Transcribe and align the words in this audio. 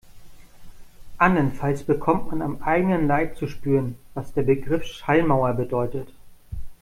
Andernfalls 1.19 1.83
bekommt 1.83 2.31
man 2.31 2.41
am 2.41 2.63
eigenen 2.63 3.05
Leib 3.05 3.37
zu 3.37 3.45
spüren, 3.45 3.97
was 4.15 4.33
der 4.33 4.41
Begriff 4.41 4.83
Schallmauer 4.83 5.53
bedeutet. 5.53 6.11